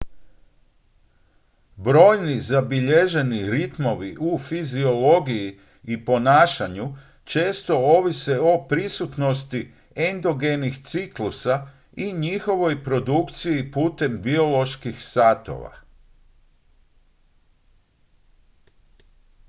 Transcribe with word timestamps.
brojni 1.77 2.39
zabilježeni 2.41 3.47
ritmovi 3.49 4.15
u 4.19 4.37
fiziologiji 4.37 5.59
i 5.83 6.05
ponašanju 6.05 6.93
često 7.23 7.77
ovise 7.77 8.39
o 8.41 8.65
prisutnosti 8.69 9.71
endogenih 9.95 10.77
ciklusa 10.83 11.67
i 11.95 12.13
njihovoj 12.13 12.83
produkciji 12.83 13.71
putem 13.71 14.21
bioloških 14.21 15.03
satova 15.05 15.73